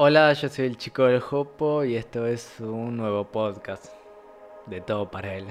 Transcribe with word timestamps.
Hola, 0.00 0.32
yo 0.34 0.48
soy 0.48 0.66
el 0.66 0.76
chico 0.78 1.06
del 1.06 1.18
Jopo 1.18 1.82
y 1.82 1.96
esto 1.96 2.24
es 2.24 2.60
un 2.60 2.96
nuevo 2.96 3.24
podcast 3.24 3.86
de 4.66 4.80
todo 4.80 5.10
para 5.10 5.34
él. 5.34 5.48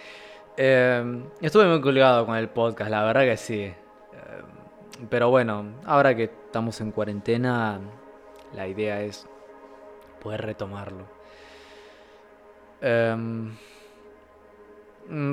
Em, 0.56 1.26
estuve 1.42 1.66
muy 1.66 1.82
colgado 1.82 2.24
con 2.24 2.34
el 2.34 2.48
podcast, 2.48 2.90
la 2.90 3.04
verdad 3.04 3.24
que 3.24 3.36
sí. 3.36 3.64
Em, 3.64 5.08
pero 5.10 5.28
bueno, 5.28 5.66
ahora 5.84 6.16
que 6.16 6.24
estamos 6.24 6.80
en 6.80 6.92
cuarentena, 6.92 7.78
la 8.54 8.66
idea 8.66 9.02
es 9.02 9.26
poder 10.22 10.46
retomarlo. 10.46 11.04
Em, 12.80 13.54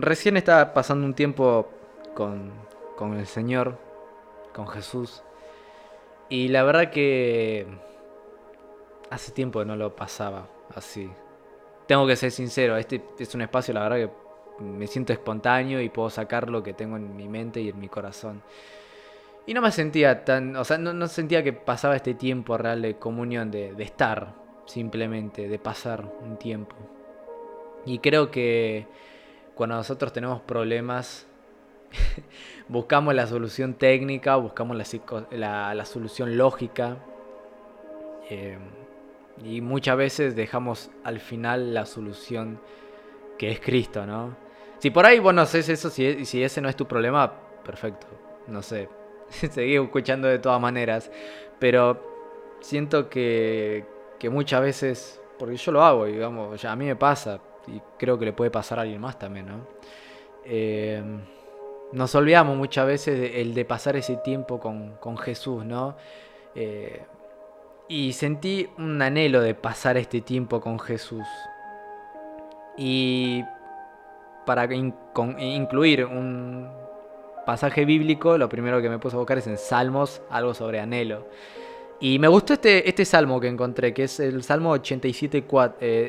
recién 0.01 0.35
estaba 0.35 0.73
pasando 0.73 1.05
un 1.05 1.13
tiempo 1.13 1.69
con, 2.13 2.51
con 2.97 3.13
el 3.13 3.27
Señor, 3.27 3.77
con 4.53 4.67
Jesús. 4.67 5.23
Y 6.27 6.49
la 6.49 6.63
verdad 6.63 6.91
que 6.91 7.65
hace 9.09 9.31
tiempo 9.31 9.59
que 9.59 9.65
no 9.65 9.75
lo 9.75 9.95
pasaba 9.95 10.47
así. 10.75 11.09
Tengo 11.87 12.05
que 12.05 12.15
ser 12.15 12.31
sincero, 12.31 12.77
este 12.77 13.01
es 13.17 13.33
un 13.33 13.41
espacio, 13.41 13.73
la 13.73 13.81
verdad 13.87 13.97
que 13.97 14.63
me 14.63 14.87
siento 14.87 15.13
espontáneo 15.13 15.81
y 15.81 15.89
puedo 15.89 16.09
sacar 16.09 16.49
lo 16.49 16.63
que 16.63 16.73
tengo 16.73 16.97
en 16.97 17.15
mi 17.15 17.27
mente 17.27 17.61
y 17.61 17.69
en 17.69 17.79
mi 17.79 17.87
corazón. 17.87 18.41
Y 19.45 19.53
no 19.53 19.61
me 19.61 19.71
sentía 19.71 20.25
tan, 20.25 20.55
o 20.57 20.65
sea, 20.65 20.77
no, 20.77 21.07
sentía 21.07 21.41
que 21.43 21.53
pasaba 21.53 21.95
este 21.95 22.13
tiempo 22.13 22.57
real 22.57 22.81
de 22.81 22.97
comunión, 22.97 23.49
de, 23.49 23.73
de 23.73 23.83
estar 23.83 24.33
simplemente, 24.65 25.47
de 25.47 25.59
pasar 25.59 26.03
un 26.21 26.37
tiempo. 26.37 26.75
Y 27.85 27.99
creo 27.99 28.29
que 28.29 28.87
cuando 29.55 29.75
nosotros 29.75 30.11
tenemos 30.11 30.41
problemas, 30.41 31.25
buscamos 32.67 33.13
la 33.15 33.27
solución 33.27 33.73
técnica, 33.73 34.35
buscamos 34.35 34.77
la, 35.31 35.73
la, 35.73 35.85
solución 35.85 36.37
lógica. 36.37 36.97
Eh, 38.29 38.57
y 39.43 39.61
muchas 39.61 39.97
veces 39.97 40.35
dejamos 40.35 40.89
al 41.03 41.19
final 41.19 41.73
la 41.73 41.85
solución 41.85 42.59
que 43.37 43.51
es 43.51 43.59
Cristo, 43.59 44.05
¿no? 44.05 44.35
Si 44.79 44.91
por 44.91 45.05
ahí 45.05 45.19
vos 45.19 45.33
no 45.33 45.41
haces 45.41 45.69
eso, 45.69 45.89
si, 45.89 46.25
si 46.25 46.43
ese 46.43 46.61
no 46.61 46.69
es 46.69 46.75
tu 46.75 46.87
problema, 46.87 47.33
perfecto. 47.63 48.07
No 48.47 48.61
sé. 48.61 48.89
Seguí 49.29 49.75
escuchando 49.75 50.27
de 50.27 50.39
todas 50.39 50.61
maneras. 50.61 51.11
Pero 51.59 52.57
siento 52.59 53.09
que, 53.09 53.85
que 54.19 54.29
muchas 54.29 54.61
veces, 54.61 55.21
porque 55.39 55.57
yo 55.57 55.71
lo 55.71 55.83
hago, 55.83 56.05
digamos, 56.05 56.63
a 56.63 56.75
mí 56.75 56.85
me 56.85 56.95
pasa, 56.95 57.39
y 57.67 57.81
creo 57.97 58.17
que 58.17 58.25
le 58.25 58.33
puede 58.33 58.51
pasar 58.51 58.79
a 58.79 58.83
alguien 58.83 59.01
más 59.01 59.17
también, 59.17 59.47
¿no? 59.47 59.67
Eh, 60.45 61.03
nos 61.91 62.13
olvidamos 62.15 62.55
muchas 62.55 62.85
veces 62.85 63.31
el 63.35 63.53
de 63.53 63.65
pasar 63.65 63.95
ese 63.95 64.17
tiempo 64.17 64.59
con, 64.59 64.95
con 64.97 65.17
Jesús, 65.17 65.65
¿no? 65.65 65.95
Eh, 66.55 67.01
y 67.87 68.13
sentí 68.13 68.69
un 68.77 69.01
anhelo 69.01 69.41
de 69.41 69.53
pasar 69.53 69.97
este 69.97 70.21
tiempo 70.21 70.59
con 70.61 70.79
Jesús. 70.79 71.25
Y 72.77 73.43
para 74.45 74.67
incluir 74.73 76.05
un 76.05 76.69
pasaje 77.45 77.85
bíblico, 77.85 78.37
lo 78.37 78.49
primero 78.49 78.81
que 78.81 78.89
me 78.89 78.99
puse 78.99 79.15
a 79.15 79.19
buscar 79.19 79.37
es 79.37 79.47
en 79.47 79.57
Salmos, 79.57 80.21
algo 80.29 80.53
sobre 80.53 80.79
anhelo. 80.79 81.27
Y 81.99 82.19
me 82.19 82.27
gustó 82.27 82.53
este, 82.53 82.87
este 82.87 83.05
salmo 83.05 83.39
que 83.39 83.47
encontré, 83.47 83.93
que 83.93 84.03
es 84.03 84.19
el 84.19 84.43
Salmo 84.43 84.71
87, 84.71 85.45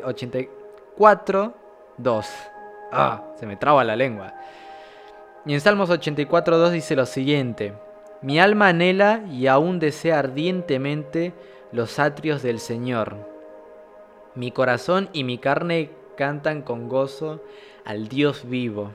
84, 0.05 1.55
2. 1.97 2.27
Ah, 2.93 3.23
se 3.37 3.47
me 3.47 3.57
traba 3.57 3.85
la 3.85 3.97
lengua. 3.97 4.35
Y 5.47 5.55
en 5.55 5.61
Salmos 5.61 5.89
84, 5.89 6.59
2 6.59 6.73
dice 6.73 6.95
lo 6.95 7.07
siguiente. 7.07 7.73
Mi 8.21 8.39
alma 8.39 8.69
anhela 8.69 9.23
y 9.31 9.47
aún 9.47 9.79
desea 9.79 10.19
ardientemente 10.19 11.33
los 11.73 11.99
atrios 11.99 12.43
del 12.43 12.61
Señor. 12.61 13.17
Mi 14.35 14.51
corazón 14.51 15.09
y 15.13 15.25
mi 15.25 15.39
carne 15.39 15.91
cantan 16.17 16.63
con 16.63 16.89
gozo 16.89 17.43
al 17.85 18.09
Dios 18.09 18.49
vivo. 18.49 18.93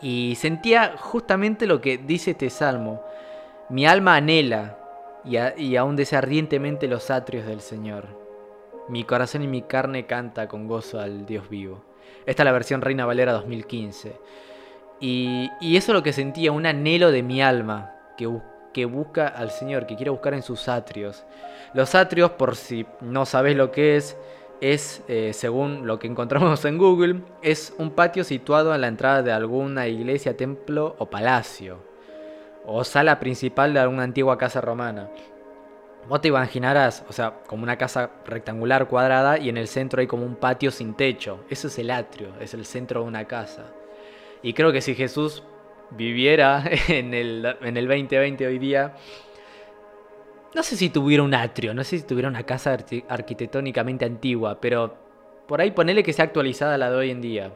Y 0.00 0.34
sentía 0.36 0.96
justamente 0.98 1.66
lo 1.66 1.80
que 1.80 1.98
dice 1.98 2.32
este 2.32 2.50
salmo. 2.50 3.02
Mi 3.68 3.86
alma 3.86 4.16
anhela 4.16 4.78
y, 5.24 5.76
aún 5.76 5.96
desea 5.96 6.18
ardientemente 6.18 6.86
los 6.86 7.10
atrios 7.10 7.46
del 7.46 7.60
Señor. 7.60 8.06
Mi 8.88 9.04
corazón 9.04 9.42
y 9.42 9.48
mi 9.48 9.62
carne 9.62 10.06
canta 10.06 10.46
con 10.48 10.68
gozo 10.68 11.00
al 11.00 11.26
Dios 11.26 11.48
vivo. 11.48 11.82
Esta 12.26 12.42
es 12.42 12.44
la 12.44 12.52
versión 12.52 12.82
Reina 12.82 13.06
Valera 13.06 13.32
2015. 13.32 14.16
Y, 15.00 15.50
y 15.60 15.76
eso 15.76 15.92
es 15.92 15.94
lo 15.94 16.02
que 16.02 16.12
sentía, 16.12 16.52
un 16.52 16.66
anhelo 16.66 17.10
de 17.10 17.22
mi 17.22 17.42
alma 17.42 17.92
que 18.16 18.26
buscaba 18.26 18.55
que 18.76 18.84
busca 18.84 19.26
al 19.26 19.50
Señor, 19.50 19.86
que 19.86 19.96
quiere 19.96 20.10
buscar 20.10 20.34
en 20.34 20.42
sus 20.42 20.68
atrios. 20.68 21.24
Los 21.72 21.94
atrios, 21.94 22.32
por 22.32 22.56
si 22.56 22.84
no 23.00 23.24
sabes 23.24 23.56
lo 23.56 23.72
que 23.72 23.96
es, 23.96 24.18
es, 24.60 25.02
eh, 25.08 25.32
según 25.32 25.86
lo 25.86 25.98
que 25.98 26.06
encontramos 26.06 26.62
en 26.66 26.76
Google, 26.76 27.22
es 27.40 27.72
un 27.78 27.92
patio 27.92 28.22
situado 28.22 28.74
en 28.74 28.82
la 28.82 28.88
entrada 28.88 29.22
de 29.22 29.32
alguna 29.32 29.88
iglesia, 29.88 30.36
templo 30.36 30.94
o 30.98 31.06
palacio, 31.06 31.78
o 32.66 32.84
sala 32.84 33.18
principal 33.18 33.72
de 33.72 33.80
alguna 33.80 34.02
antigua 34.02 34.36
casa 34.36 34.60
romana. 34.60 35.08
Vos 36.06 36.20
te 36.20 36.28
imaginarás, 36.28 37.02
o 37.08 37.14
sea, 37.14 37.32
como 37.46 37.62
una 37.62 37.78
casa 37.78 38.10
rectangular 38.26 38.88
cuadrada 38.88 39.38
y 39.38 39.48
en 39.48 39.56
el 39.56 39.68
centro 39.68 40.02
hay 40.02 40.06
como 40.06 40.26
un 40.26 40.36
patio 40.36 40.70
sin 40.70 40.92
techo. 40.92 41.40
Eso 41.48 41.68
es 41.68 41.78
el 41.78 41.90
atrio, 41.90 42.28
es 42.40 42.52
el 42.52 42.66
centro 42.66 43.00
de 43.00 43.08
una 43.08 43.24
casa. 43.24 43.72
Y 44.42 44.52
creo 44.52 44.70
que 44.70 44.82
si 44.82 44.94
Jesús 44.94 45.42
viviera 45.90 46.64
en 46.88 47.14
el, 47.14 47.56
en 47.60 47.76
el 47.76 47.86
2020 47.86 48.46
hoy 48.46 48.58
día, 48.58 48.94
no 50.54 50.62
sé 50.62 50.76
si 50.76 50.88
tuviera 50.88 51.22
un 51.22 51.34
atrio, 51.34 51.74
no 51.74 51.84
sé 51.84 51.98
si 51.98 52.06
tuviera 52.06 52.28
una 52.28 52.44
casa 52.44 52.78
arquitectónicamente 53.08 54.04
antigua, 54.04 54.58
pero 54.60 54.94
por 55.46 55.60
ahí 55.60 55.70
ponele 55.70 56.02
que 56.02 56.12
sea 56.12 56.24
actualizada 56.24 56.78
la 56.78 56.90
de 56.90 56.96
hoy 56.96 57.10
en 57.10 57.20
día. 57.20 57.52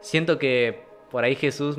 Siento 0.00 0.38
que 0.38 0.84
por 1.10 1.24
ahí 1.24 1.34
Jesús, 1.34 1.76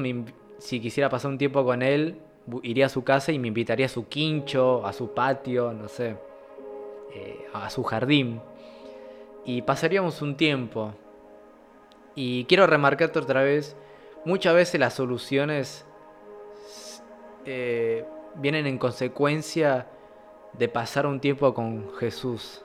si 0.59 0.79
quisiera 0.79 1.09
pasar 1.09 1.31
un 1.31 1.38
tiempo 1.38 1.63
con 1.63 1.81
él, 1.81 2.19
iría 2.63 2.88
a 2.88 2.90
su 2.90 3.03
casa 3.03 3.31
y 3.31 3.40
me 3.40 3.47
invitaría 3.47 3.85
a 3.85 3.90
su 3.90 4.07
quincho, 4.07 4.85
a 4.85 4.94
su 4.94 5.13
patio, 5.13 5.73
no 5.73 5.88
sé, 5.88 6.17
eh, 7.13 7.47
a 7.53 7.69
su 7.69 7.84
jardín. 7.84 8.41
Y 9.46 9.62
pasaríamos 9.62 10.22
un 10.22 10.35
tiempo. 10.35 10.94
Y 12.16 12.46
quiero 12.46 12.67
remarcarte 12.67 13.19
otra 13.19 13.44
vez 13.44 13.78
muchas 14.27 14.53
veces 14.53 14.77
las 14.77 14.93
soluciones 14.93 15.85
eh, 17.45 18.05
vienen 18.35 18.67
en 18.67 18.77
consecuencia 18.77 19.88
de 20.51 20.67
pasar 20.67 21.07
un 21.07 21.21
tiempo 21.21 21.53
con 21.53 21.95
Jesús. 21.95 22.61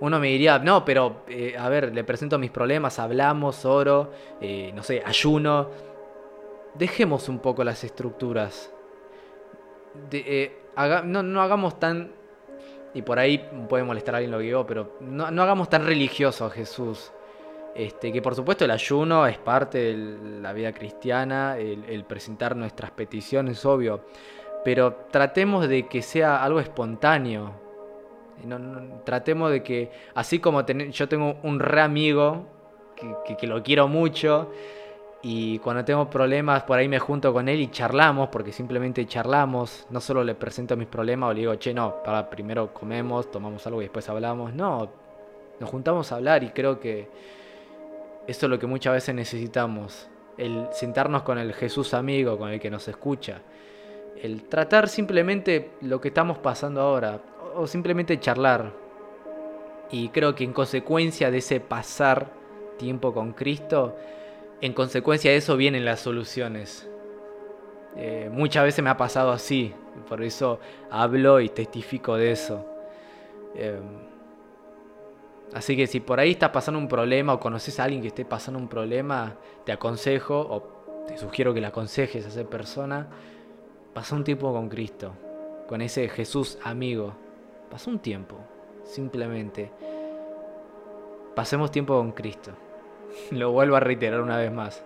Uno 0.00 0.18
me 0.18 0.28
diría, 0.28 0.58
no, 0.58 0.84
pero 0.84 1.22
eh, 1.28 1.54
a 1.56 1.68
ver, 1.68 1.94
le 1.94 2.02
presento 2.02 2.38
mis 2.38 2.50
problemas, 2.50 2.98
hablamos, 2.98 3.64
oro, 3.64 4.10
eh, 4.40 4.72
no 4.74 4.82
sé, 4.82 5.00
ayuno. 5.06 5.68
Dejemos 6.74 7.28
un 7.28 7.38
poco 7.38 7.62
las 7.62 7.84
estructuras. 7.84 8.72
no, 11.04 11.40
hagamos 11.40 11.78
tan... 11.78 12.12
Y 12.94 13.02
por 13.02 13.20
ahí 13.20 13.48
puede 13.68 13.84
molestar 13.84 14.16
a 14.16 14.18
alguien 14.18 14.32
lo 14.32 14.38
que 14.38 14.44
digo, 14.44 14.66
pero 14.66 14.96
no, 15.00 15.30
no 15.30 15.42
hagamos 15.44 15.68
tan 15.68 15.86
religioso 15.86 16.46
a 16.46 16.50
Jesús. 16.50 17.12
Este, 17.74 18.12
que 18.12 18.20
por 18.20 18.34
supuesto 18.34 18.64
el 18.64 18.72
ayuno 18.72 19.26
es 19.26 19.38
parte 19.38 19.78
de 19.78 20.40
la 20.40 20.52
vida 20.52 20.72
cristiana, 20.72 21.56
el, 21.56 22.04
presentar 22.04 22.56
nuestras 22.56 22.90
peticiones, 22.90 23.64
obvio, 23.64 24.04
pero 24.64 25.06
tratemos 25.10 25.68
de 25.68 25.86
que 25.86 26.02
sea 26.02 26.42
algo 26.42 26.60
espontáneo. 26.60 27.52
tratemos 29.04 29.52
de 29.52 29.62
que, 29.62 29.90
así 30.14 30.40
como 30.40 30.66
yo 30.66 31.08
tengo 31.08 31.36
un 31.44 31.60
re 31.60 31.80
amigo, 31.80 32.46
que, 33.38 33.46
lo 33.46 33.62
quiero 33.62 33.86
mucho, 33.86 34.50
y 35.22 35.58
cuando 35.60 35.84
tengo 35.84 36.08
problemas 36.10 36.64
por 36.64 36.78
ahí 36.78 36.88
me 36.88 36.98
junto 36.98 37.32
con 37.32 37.48
él 37.48 37.60
y 37.60 37.68
charlamos, 37.68 38.30
porque 38.30 38.52
simplemente 38.52 39.06
charlamos, 39.06 39.86
no 39.90 40.00
solo 40.00 40.24
le 40.24 40.34
presento 40.34 40.76
mis 40.76 40.88
problemas 40.88 41.30
o 41.30 41.34
le 41.34 41.40
digo, 41.40 41.54
che, 41.54 41.72
no, 41.72 42.02
para 42.02 42.28
primero 42.28 42.74
comemos, 42.74 43.30
tomamos 43.30 43.64
algo 43.66 43.80
y 43.80 43.84
después 43.84 44.08
hablamos, 44.08 44.52
no, 44.54 44.90
nos 45.60 45.70
juntamos 45.70 46.10
a 46.10 46.16
hablar 46.16 46.42
y 46.42 46.50
creo 46.50 46.80
que 46.80 47.08
eso 48.26 48.46
es 48.46 48.50
lo 48.50 48.58
que 48.58 48.66
muchas 48.66 48.94
veces 48.94 49.14
necesitamos. 49.14 50.08
El 50.36 50.68
sentarnos 50.72 51.22
con 51.22 51.38
el 51.38 51.52
Jesús 51.52 51.94
amigo, 51.94 52.38
con 52.38 52.50
el 52.50 52.60
que 52.60 52.70
nos 52.70 52.86
escucha. 52.88 53.42
El 54.20 54.44
tratar 54.44 54.88
simplemente 54.88 55.72
lo 55.82 56.00
que 56.00 56.08
estamos 56.08 56.38
pasando 56.38 56.80
ahora. 56.80 57.20
O 57.56 57.66
simplemente 57.66 58.20
charlar. 58.20 58.72
Y 59.90 60.08
creo 60.10 60.34
que 60.34 60.44
en 60.44 60.52
consecuencia 60.52 61.30
de 61.30 61.38
ese 61.38 61.60
pasar 61.60 62.30
tiempo 62.78 63.12
con 63.12 63.32
Cristo, 63.32 63.96
en 64.60 64.72
consecuencia 64.72 65.30
de 65.30 65.38
eso 65.38 65.56
vienen 65.56 65.84
las 65.84 66.00
soluciones. 66.00 66.88
Eh, 67.96 68.30
muchas 68.32 68.64
veces 68.64 68.84
me 68.84 68.90
ha 68.90 68.96
pasado 68.96 69.32
así. 69.32 69.74
Por 70.08 70.22
eso 70.22 70.60
hablo 70.90 71.40
y 71.40 71.48
testifico 71.48 72.16
de 72.16 72.32
eso. 72.32 72.64
Eh, 73.54 73.80
Así 75.52 75.76
que 75.76 75.86
si 75.86 76.00
por 76.00 76.20
ahí 76.20 76.32
estás 76.32 76.50
pasando 76.50 76.78
un 76.78 76.88
problema 76.88 77.34
o 77.34 77.40
conoces 77.40 77.80
a 77.80 77.84
alguien 77.84 78.02
que 78.02 78.08
esté 78.08 78.24
pasando 78.24 78.58
un 78.58 78.68
problema, 78.68 79.36
te 79.64 79.72
aconsejo 79.72 80.38
o 80.38 81.04
te 81.06 81.18
sugiero 81.18 81.52
que 81.52 81.60
le 81.60 81.66
aconsejes 81.66 82.24
a 82.24 82.28
esa 82.28 82.44
persona, 82.44 83.08
pasa 83.92 84.14
un 84.14 84.24
tiempo 84.24 84.52
con 84.52 84.68
Cristo, 84.68 85.12
con 85.68 85.80
ese 85.82 86.08
Jesús 86.08 86.58
amigo, 86.62 87.14
Pasó 87.70 87.90
un 87.90 88.00
tiempo, 88.00 88.36
simplemente. 88.82 89.70
Pasemos 91.36 91.70
tiempo 91.70 91.96
con 91.96 92.10
Cristo. 92.10 92.50
Lo 93.30 93.52
vuelvo 93.52 93.76
a 93.76 93.80
reiterar 93.80 94.20
una 94.20 94.36
vez 94.36 94.52
más. 94.52 94.82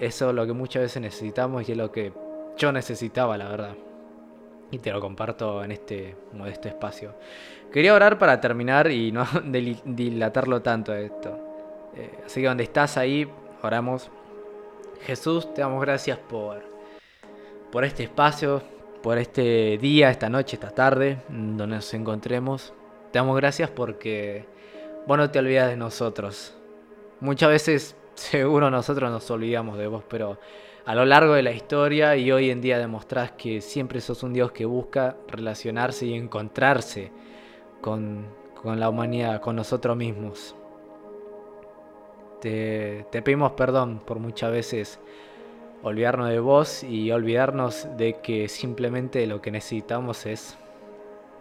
Eso 0.00 0.30
es 0.30 0.34
lo 0.34 0.46
que 0.46 0.52
muchas 0.52 0.82
veces 0.82 1.02
necesitamos 1.02 1.68
y 1.68 1.72
es 1.72 1.78
lo 1.78 1.90
que 1.90 2.12
yo 2.56 2.70
necesitaba, 2.70 3.36
la 3.36 3.48
verdad. 3.48 3.74
Y 4.70 4.78
te 4.78 4.92
lo 4.92 5.00
comparto 5.00 5.64
en 5.64 5.72
este 5.72 6.16
modesto 6.32 6.68
espacio. 6.68 7.14
Quería 7.72 7.94
orar 7.94 8.18
para 8.18 8.40
terminar 8.40 8.90
y 8.90 9.12
no 9.12 9.26
dilatarlo 9.84 10.62
tanto 10.62 10.94
esto. 10.94 11.38
Eh, 11.94 12.18
así 12.26 12.40
que 12.40 12.46
donde 12.46 12.64
estás 12.64 12.96
ahí, 12.96 13.28
oramos. 13.62 14.10
Jesús, 15.02 15.52
te 15.54 15.60
damos 15.60 15.80
gracias 15.80 16.18
por, 16.18 16.62
por 17.70 17.84
este 17.84 18.04
espacio, 18.04 18.62
por 19.02 19.18
este 19.18 19.78
día, 19.78 20.10
esta 20.10 20.28
noche, 20.28 20.56
esta 20.56 20.70
tarde, 20.70 21.18
donde 21.28 21.66
nos 21.66 21.94
encontremos. 21.94 22.72
Te 23.12 23.18
damos 23.18 23.36
gracias 23.36 23.70
porque 23.70 24.46
vos 25.06 25.16
no 25.16 25.30
te 25.30 25.38
olvidas 25.38 25.68
de 25.68 25.76
nosotros. 25.76 26.54
Muchas 27.20 27.48
veces, 27.48 27.96
seguro 28.14 28.70
nosotros 28.70 29.10
nos 29.10 29.30
olvidamos 29.30 29.78
de 29.78 29.86
vos, 29.86 30.04
pero 30.08 30.38
a 30.88 30.94
lo 30.94 31.04
largo 31.04 31.34
de 31.34 31.42
la 31.42 31.52
historia 31.52 32.16
y 32.16 32.32
hoy 32.32 32.48
en 32.48 32.62
día 32.62 32.78
demostrás 32.78 33.32
que 33.32 33.60
siempre 33.60 34.00
sos 34.00 34.22
un 34.22 34.32
Dios 34.32 34.52
que 34.52 34.64
busca 34.64 35.18
relacionarse 35.28 36.06
y 36.06 36.14
encontrarse 36.14 37.12
con, 37.82 38.24
con 38.54 38.80
la 38.80 38.88
humanidad, 38.88 39.42
con 39.42 39.54
nosotros 39.54 39.98
mismos. 39.98 40.56
Te, 42.40 43.04
te 43.12 43.20
pedimos 43.20 43.52
perdón 43.52 43.98
por 43.98 44.18
muchas 44.18 44.50
veces 44.50 44.98
olvidarnos 45.82 46.30
de 46.30 46.40
vos 46.40 46.82
y 46.82 47.10
olvidarnos 47.12 47.86
de 47.98 48.22
que 48.22 48.48
simplemente 48.48 49.26
lo 49.26 49.42
que 49.42 49.50
necesitamos 49.50 50.24
es 50.24 50.56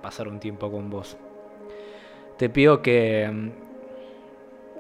pasar 0.02 0.28
un 0.28 0.42
tiempo 0.42 0.70
con 0.70 0.90
vos. 0.90 1.16
Te 2.36 2.50
pido 2.50 2.82
que 2.82 3.30
mm, 3.32 3.52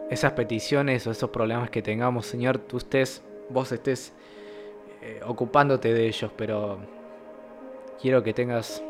esas 0.09 0.33
peticiones 0.33 1.07
o 1.07 1.11
esos 1.11 1.29
problemas 1.29 1.69
que 1.69 1.81
tengamos, 1.81 2.25
Señor, 2.25 2.57
tú 2.57 2.75
estés, 2.75 3.23
vos 3.49 3.71
estés 3.71 4.11
eh, 5.07 5.21
ocupándote 5.25 5.94
de 5.94 6.07
ellos, 6.07 6.31
pero 6.36 6.80
quiero 8.01 8.21
que 8.21 8.33
tengas, 8.33 8.83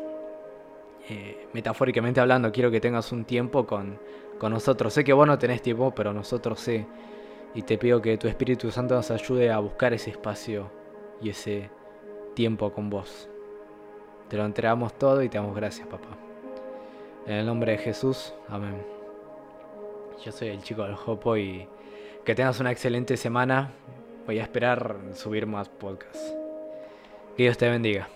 eh, 1.08 1.46
metafóricamente 1.52 2.20
hablando, 2.20 2.50
quiero 2.52 2.70
que 2.70 2.80
tengas 2.80 3.12
un 3.12 3.24
tiempo 3.24 3.66
con, 3.66 3.98
con 4.38 4.52
nosotros. 4.52 4.92
Sé 4.92 5.04
que 5.04 5.12
vos 5.12 5.26
no 5.26 5.38
tenés 5.38 5.62
tiempo, 5.62 5.94
pero 5.94 6.12
nosotros 6.12 6.60
sí 6.60 6.84
y 7.54 7.62
te 7.62 7.78
pido 7.78 8.00
que 8.02 8.16
tu 8.18 8.28
Espíritu 8.28 8.70
Santo 8.70 8.94
nos 8.94 9.10
ayude 9.10 9.50
a 9.50 9.58
buscar 9.58 9.94
ese 9.94 10.10
espacio 10.10 10.70
y 11.20 11.30
ese 11.30 11.70
tiempo 12.34 12.72
con 12.72 12.90
vos. 12.90 13.28
Te 14.28 14.36
lo 14.36 14.44
entregamos 14.44 14.96
todo 14.98 15.22
y 15.22 15.28
te 15.28 15.38
damos 15.38 15.56
gracias, 15.56 15.86
papá. 15.86 16.16
En 17.26 17.34
el 17.34 17.46
nombre 17.46 17.72
de 17.72 17.78
Jesús, 17.78 18.34
amén. 18.48 18.82
Yo 20.24 20.32
soy 20.32 20.48
el 20.48 20.62
chico 20.62 20.82
del 20.82 20.96
Hopo 21.06 21.36
y 21.36 21.66
que 22.24 22.34
tengas 22.34 22.60
una 22.60 22.70
excelente 22.70 23.16
semana. 23.16 23.70
Voy 24.28 24.40
a 24.40 24.42
esperar 24.42 24.94
subir 25.14 25.46
más 25.46 25.70
podcasts. 25.70 26.34
Que 27.34 27.44
Dios 27.44 27.56
te 27.56 27.66
bendiga. 27.70 28.10